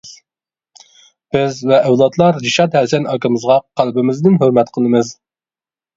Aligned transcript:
بىز 1.35 1.59
ۋە 1.71 1.77
ئەۋلادلار 1.89 2.41
رىشات 2.45 2.77
ھەسەن 2.79 3.05
ئاكىمىزغا 3.13 3.61
قەلبىمىزدىن 3.81 4.43
ھۆرمەت 4.45 4.73
قىلمىز. 4.79 5.17